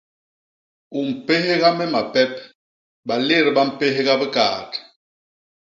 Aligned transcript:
U 0.97 0.99
mpégha 1.09 1.69
me 1.77 1.85
mapep; 1.93 2.31
balét 3.07 3.45
ba 3.55 3.61
mpégha 3.69 4.13
bikaat. 4.21 4.71